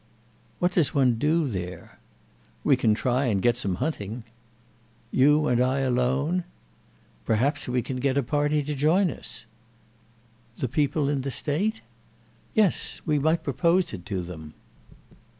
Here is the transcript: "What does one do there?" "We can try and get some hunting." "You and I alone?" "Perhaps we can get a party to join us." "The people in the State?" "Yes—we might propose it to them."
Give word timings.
"What 0.57 0.71
does 0.71 0.95
one 0.95 1.19
do 1.19 1.47
there?" 1.47 1.99
"We 2.63 2.75
can 2.75 2.95
try 2.95 3.25
and 3.25 3.39
get 3.39 3.55
some 3.59 3.75
hunting." 3.75 4.23
"You 5.11 5.45
and 5.47 5.61
I 5.61 5.81
alone?" 5.81 6.43
"Perhaps 7.23 7.67
we 7.69 7.83
can 7.83 7.97
get 7.97 8.17
a 8.17 8.23
party 8.23 8.63
to 8.63 8.73
join 8.73 9.11
us." 9.11 9.45
"The 10.57 10.67
people 10.67 11.07
in 11.07 11.21
the 11.21 11.29
State?" 11.29 11.81
"Yes—we 12.55 13.19
might 13.19 13.43
propose 13.43 13.93
it 13.93 14.03
to 14.07 14.23
them." 14.23 14.55